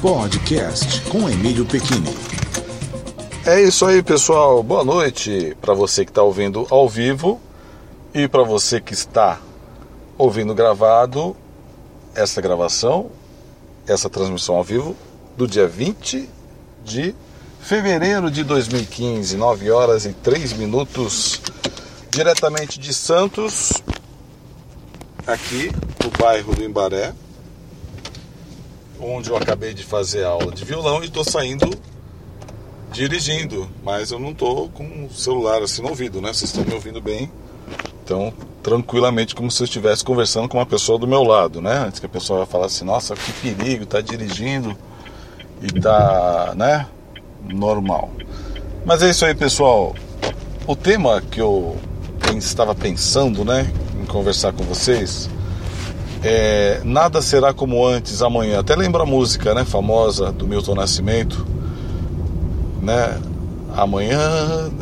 [0.00, 2.08] Podcast com Emílio Pequini.
[3.44, 4.62] É isso aí, pessoal.
[4.62, 7.38] Boa noite para você que está ouvindo ao vivo
[8.14, 9.38] e para você que está
[10.16, 11.36] ouvindo gravado
[12.14, 13.10] essa gravação,
[13.86, 14.96] essa transmissão ao vivo
[15.36, 16.26] do dia 20
[16.82, 17.14] de
[17.60, 21.42] fevereiro de 2015, 9 horas e 3 minutos,
[22.10, 23.82] diretamente de Santos,
[25.26, 25.70] aqui
[26.02, 27.12] no bairro do Embaré,
[29.00, 31.70] onde eu acabei de fazer aula de violão e estou saindo
[32.92, 36.32] dirigindo, mas eu não estou com o celular assim no ouvido, né?
[36.32, 37.30] Vocês estão me ouvindo bem,
[38.04, 38.32] então
[38.62, 41.78] tranquilamente como se eu estivesse conversando com uma pessoa do meu lado, né?
[41.86, 44.76] Antes que a pessoa falar assim, nossa, que perigo, tá dirigindo
[45.62, 46.86] e tá, né?
[47.48, 48.10] Normal.
[48.84, 49.94] Mas é isso aí, pessoal.
[50.66, 51.76] O tema que eu
[52.36, 55.28] estava pensando, né, em conversar com vocês
[56.22, 58.60] é Nada será como antes amanhã.
[58.60, 61.46] Até lembra a música, né, famosa do Milton Nascimento,
[62.82, 63.20] né?
[63.76, 64.18] Amanhã,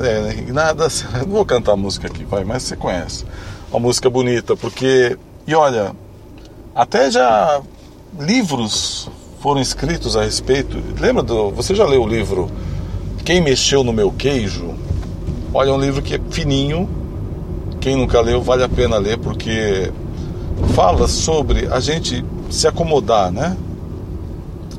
[0.00, 0.86] é, nada.
[1.26, 3.24] Não vou cantar a música aqui, vai, mas você conhece.
[3.70, 5.18] Uma música bonita, porque.
[5.46, 5.92] E olha,
[6.74, 7.60] até já
[8.18, 9.08] livros
[9.40, 10.80] foram escritos a respeito.
[11.00, 11.50] Lembra do.
[11.50, 12.50] Você já leu o livro
[13.24, 14.74] Quem Mexeu no Meu Queijo?
[15.52, 16.88] Olha, é um livro que é fininho.
[17.80, 19.92] Quem nunca leu, vale a pena ler, porque
[20.74, 23.56] fala sobre a gente se acomodar, né?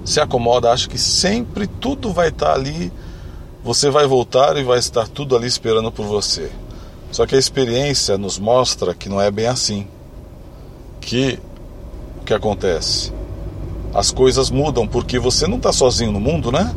[0.05, 2.91] Se acomoda, acha que sempre tudo vai estar ali
[3.67, 6.49] você vai voltar e vai estar tudo ali esperando por você.
[7.11, 9.85] Só que a experiência nos mostra que não é bem assim.
[11.01, 11.37] Que
[12.21, 13.11] o que acontece?
[13.93, 16.73] As coisas mudam porque você não está sozinho no mundo, né?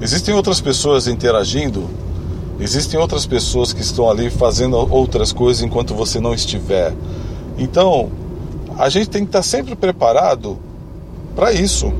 [0.00, 1.88] Existem outras pessoas interagindo,
[2.58, 6.92] existem outras pessoas que estão ali fazendo outras coisas enquanto você não estiver.
[7.56, 8.10] Então,
[8.78, 10.56] a gente tem que estar sempre preparado
[11.34, 11.92] para isso.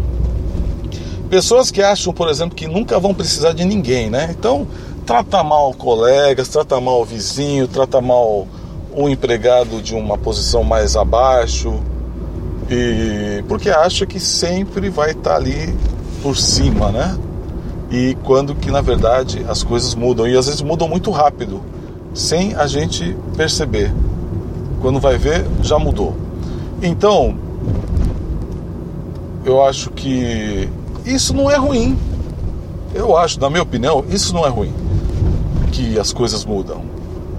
[1.29, 4.29] Pessoas que acham, por exemplo, que nunca vão precisar de ninguém, né?
[4.31, 4.67] Então,
[5.05, 8.47] trata mal colegas, trata mal o vizinho, trata mal
[8.95, 11.75] o empregado de uma posição mais abaixo,
[12.71, 15.75] e porque acha que sempre vai estar ali
[16.23, 17.19] por cima, né?
[17.91, 21.63] E quando que na verdade as coisas mudam e às vezes mudam muito rápido,
[22.15, 23.93] sem a gente perceber.
[24.81, 26.28] Quando vai ver, já mudou.
[26.83, 27.37] Então,
[29.45, 30.69] eu acho que
[31.05, 31.99] isso não é ruim.
[32.95, 34.73] Eu acho, na minha opinião, isso não é ruim.
[35.73, 36.83] Que as coisas mudam.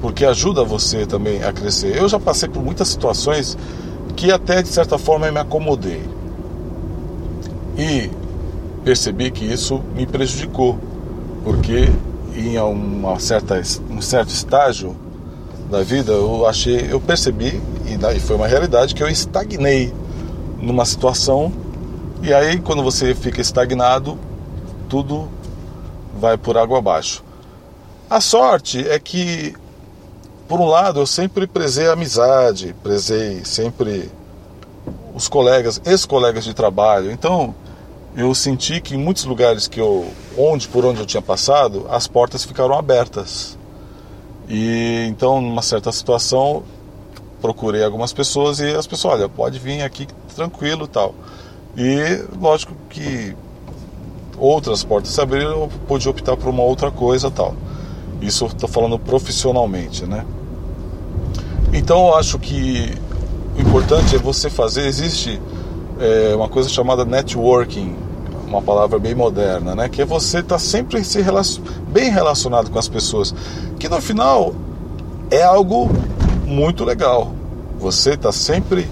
[0.02, 1.98] Porque ajuda você também a crescer.
[1.98, 3.58] Eu já passei por muitas situações
[4.16, 6.02] que até de certa forma eu me acomodei.
[7.78, 8.10] E
[8.84, 10.78] percebi que isso me prejudicou.
[11.44, 11.90] Porque
[12.36, 14.96] em uma certa, um certo estágio
[15.70, 17.62] da vida eu achei, eu percebi,
[17.96, 19.94] e foi uma realidade, que eu estagnei
[20.62, 21.52] numa situação
[22.22, 24.20] e aí, quando você fica estagnado,
[24.90, 25.30] tudo
[26.20, 27.24] vai por água abaixo.
[28.10, 29.56] A sorte é que,
[30.46, 34.12] por um lado, eu sempre prezei a amizade, prezei sempre
[35.16, 37.10] os colegas, ex-colegas de trabalho.
[37.10, 37.56] Então,
[38.18, 40.06] eu senti que em muitos lugares que eu,
[40.38, 43.58] onde por onde eu tinha passado, as portas ficaram abertas.
[44.50, 46.64] E então, numa certa situação,
[47.42, 51.14] procurei algumas pessoas e as pessoas, olha, pode vir aqui tranquilo, tal.
[51.78, 53.36] E lógico que
[54.38, 57.56] outras portas se abriram, eu pude optar por uma outra coisa tal.
[58.22, 60.26] Isso estou falando profissionalmente, né?
[61.74, 62.94] Então eu acho que
[63.58, 64.86] o importante é você fazer.
[64.88, 65.40] Existe
[66.00, 67.96] é, uma coisa chamada networking,
[68.48, 69.88] uma palavra bem moderna, né?
[69.90, 71.64] Que é você estar tá sempre se relacion...
[71.88, 73.34] bem relacionado com as pessoas,
[73.78, 74.54] que no final
[75.30, 75.90] é algo
[76.50, 77.32] muito legal.
[77.80, 78.90] Você está sempre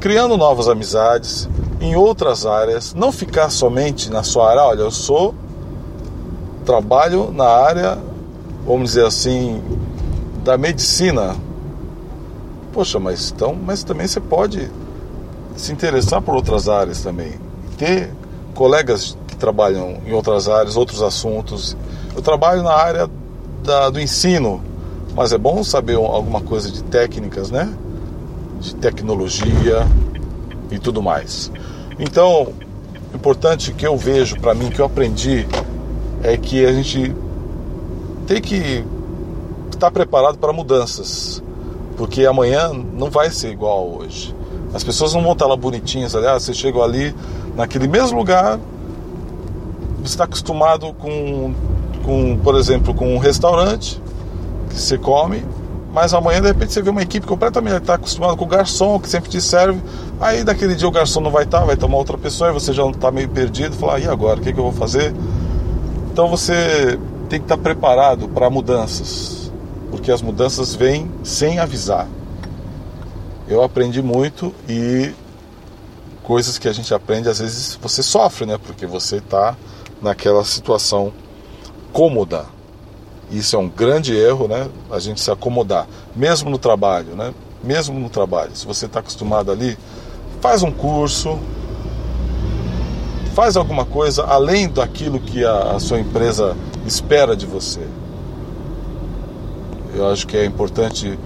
[0.00, 1.48] criando novas amizades,
[1.80, 4.62] em outras áreas, não ficar somente na sua área.
[4.62, 5.34] Olha, eu sou
[6.64, 7.98] trabalho na área,
[8.64, 9.62] vamos dizer assim,
[10.44, 11.36] da medicina.
[12.72, 14.70] Poxa, mas então, mas também você pode
[15.56, 17.34] se interessar por outras áreas também,
[17.76, 18.10] ter
[18.54, 21.76] colegas que trabalham em outras áreas, outros assuntos.
[22.14, 23.10] Eu trabalho na área
[23.62, 24.62] da, do ensino,
[25.14, 27.72] mas é bom saber alguma coisa de técnicas, né?
[28.60, 29.86] De tecnologia
[30.70, 31.50] e tudo mais.
[31.98, 32.52] Então,
[33.12, 35.46] o importante que eu vejo para mim, que eu aprendi,
[36.22, 37.14] é que a gente
[38.26, 38.84] tem que
[39.70, 41.42] estar preparado para mudanças,
[41.96, 44.34] porque amanhã não vai ser igual hoje.
[44.72, 47.14] As pessoas não vão estar lá bonitinhas, aliás, você chega ali
[47.54, 48.58] naquele mesmo lugar,
[49.98, 51.52] você está acostumado com,
[52.04, 54.00] com, por exemplo, com um restaurante
[54.78, 55.44] você come
[55.92, 59.08] Mas amanhã, de repente, você vê uma equipe completamente está acostumada com o garçom, que
[59.08, 59.80] sempre te serve.
[60.18, 62.72] Aí, daquele dia, o garçom não vai estar, tá, vai tomar outra pessoa, e você
[62.72, 63.76] já está meio perdido.
[63.76, 64.40] Fala, e agora?
[64.40, 65.14] O que, que eu vou fazer?
[66.10, 66.98] Então, você
[67.28, 69.52] tem que estar tá preparado para mudanças,
[69.90, 72.08] porque as mudanças vêm sem avisar.
[73.46, 75.12] Eu aprendi muito e
[76.22, 78.58] coisas que a gente aprende, às vezes você sofre, né?
[78.58, 79.56] Porque você está
[80.00, 81.12] naquela situação
[81.92, 82.46] cômoda.
[83.32, 84.68] Isso é um grande erro, né?
[84.90, 87.32] A gente se acomodar, mesmo no trabalho, né?
[87.64, 88.54] Mesmo no trabalho.
[88.54, 89.78] Se você está acostumado ali,
[90.40, 91.38] faz um curso,
[93.34, 96.54] faz alguma coisa além daquilo que a, a sua empresa
[96.86, 97.80] espera de você.
[99.94, 101.18] Eu acho que é importante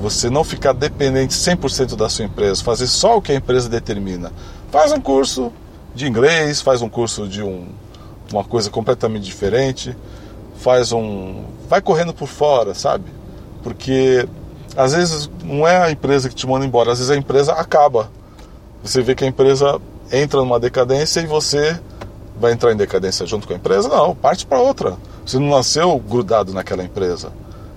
[0.00, 4.32] você não ficar dependente 100% da sua empresa, fazer só o que a empresa determina.
[4.72, 5.52] Faz um curso
[5.94, 7.68] de inglês, faz um curso de um,
[8.32, 9.96] uma coisa completamente diferente,
[10.64, 11.44] faz um.
[11.68, 13.04] vai correndo por fora, sabe?
[13.62, 14.26] Porque
[14.74, 18.10] às vezes não é a empresa que te manda embora, às vezes a empresa acaba.
[18.82, 19.78] Você vê que a empresa
[20.10, 21.78] entra numa decadência e você
[22.40, 23.90] vai entrar em decadência junto com a empresa?
[23.90, 24.96] Não, parte para outra.
[25.24, 27.30] Você não nasceu grudado naquela empresa.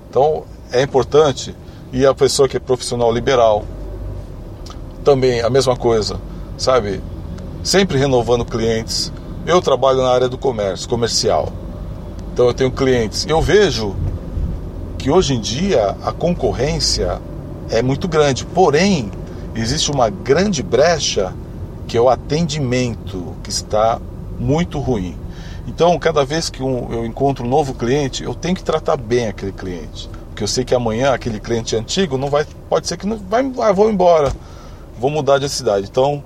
[0.09, 1.53] Então é importante.
[1.91, 3.65] E a pessoa que é profissional liberal,
[5.03, 6.19] também a mesma coisa,
[6.57, 7.01] sabe?
[7.63, 9.11] Sempre renovando clientes.
[9.45, 11.51] Eu trabalho na área do comércio, comercial.
[12.37, 13.25] Então eu tenho clientes.
[13.27, 13.95] Eu vejo
[14.99, 17.19] que hoje em dia a concorrência
[17.67, 19.09] é muito grande, porém
[19.55, 21.33] existe uma grande brecha
[21.87, 23.99] que é o atendimento que está
[24.37, 25.17] muito ruim.
[25.65, 29.51] Então, cada vez que eu encontro um novo cliente, eu tenho que tratar bem aquele
[29.51, 33.17] cliente, porque eu sei que amanhã aquele cliente antigo não vai, pode ser que não
[33.17, 34.31] vai, ah, vou embora,
[34.99, 35.87] vou mudar de cidade.
[35.89, 36.23] Então,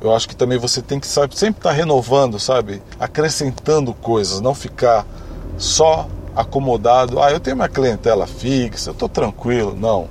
[0.00, 4.40] eu acho que também você tem que sabe, sempre estar tá renovando, sabe, acrescentando coisas,
[4.40, 5.06] não ficar
[5.58, 7.20] só acomodado.
[7.20, 9.76] Ah, eu tenho minha clientela fixa, eu estou tranquilo.
[9.78, 10.08] Não.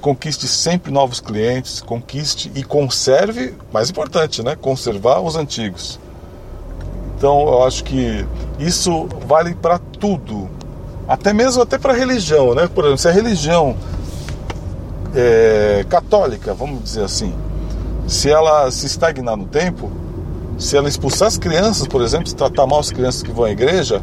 [0.00, 4.54] Conquiste sempre novos clientes, conquiste e conserve, mais importante, né?
[4.54, 5.98] Conservar os antigos.
[7.16, 8.24] Então eu acho que
[8.58, 10.48] isso vale para tudo,
[11.08, 12.68] até mesmo até para religião, né?
[12.68, 13.74] Por exemplo, se a religião
[15.14, 17.32] é, católica, vamos dizer assim,
[18.06, 19.90] se ela se estagnar no tempo,
[20.58, 23.50] se ela expulsar as crianças, por exemplo, se tratar mal as crianças que vão à
[23.50, 24.02] igreja,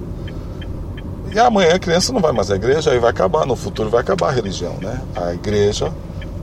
[1.34, 4.02] e amanhã a criança não vai mais à igreja, aí vai acabar, no futuro vai
[4.02, 5.00] acabar a religião, né?
[5.16, 5.92] A igreja,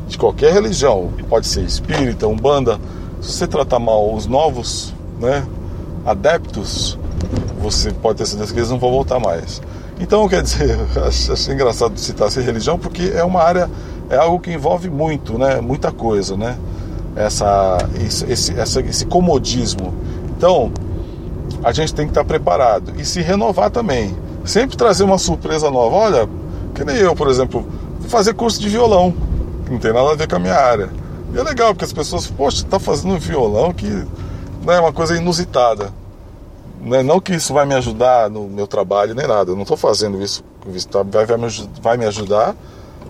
[0.07, 2.81] de qualquer religião, pode ser espírita, umbanda,
[3.21, 5.47] se você tratar mal os novos, né,
[6.07, 6.99] adeptos,
[7.61, 9.61] você pode ter certeza que eles não vão voltar mais.
[10.01, 13.69] Então, quer dizer, acho engraçado citar essa religião porque é uma área,
[14.09, 16.57] é algo que envolve muito, né, muita coisa, né?
[17.17, 17.79] Essa,
[18.29, 19.93] esse, esse comodismo.
[20.37, 20.73] Então,
[21.63, 24.17] a gente tem que estar preparado e se renovar também.
[24.45, 25.97] Sempre trazer uma surpresa nova.
[25.97, 26.29] Olha,
[26.75, 27.67] que nem eu, por exemplo,
[28.09, 29.13] fazer curso de violão,
[29.69, 30.91] não tem nada a ver com a minha área.
[31.35, 34.07] E é legal, porque as pessoas, poxa, está fazendo violão que
[34.65, 35.93] não é uma coisa inusitada.
[36.81, 37.03] Né?
[37.03, 39.51] Não que isso vai me ajudar no meu trabalho nem nada.
[39.51, 40.43] Eu não estou fazendo isso,
[41.11, 42.55] vai, vai, me, vai me ajudar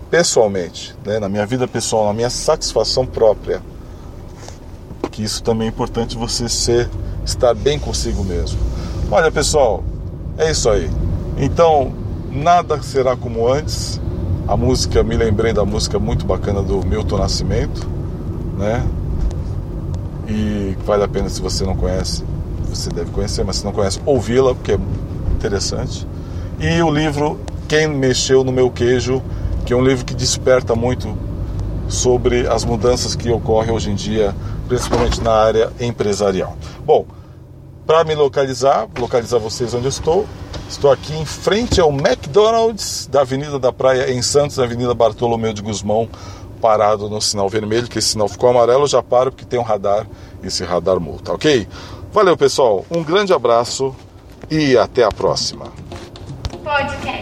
[0.09, 1.19] pessoalmente, né?
[1.19, 3.61] na minha vida pessoal, na minha satisfação própria
[5.09, 6.89] que isso também é importante você ser
[7.25, 8.59] estar bem consigo mesmo.
[9.11, 9.83] Olha, pessoal,
[10.37, 10.89] é isso aí.
[11.37, 11.91] Então,
[12.31, 13.99] nada será como antes.
[14.47, 17.87] A música, me lembrei da música muito bacana do Milton Nascimento,
[18.57, 18.83] né?
[20.27, 22.23] E vale a pena se você não conhece,
[22.67, 24.79] você deve conhecer, mas se não conhece, ouvi-la, porque é
[25.35, 26.07] interessante.
[26.59, 29.21] E o livro Quem Mexeu no Meu Queijo,
[29.65, 31.15] que é um livro que desperta muito
[31.87, 34.35] sobre as mudanças que ocorrem hoje em dia
[34.69, 36.55] principalmente na área empresarial.
[36.85, 37.05] Bom,
[37.85, 40.27] para me localizar, localizar vocês onde eu estou,
[40.69, 45.51] estou aqui em frente ao McDonald's da Avenida da Praia em Santos, na Avenida Bartolomeu
[45.51, 46.07] de Guzmão,
[46.61, 50.05] parado no sinal vermelho, que esse sinal ficou amarelo, já paro porque tem um radar,
[50.43, 51.67] esse radar multa, ok?
[52.13, 53.95] Valeu, pessoal, um grande abraço
[54.51, 55.65] e até a próxima.
[56.63, 57.18] Podcast.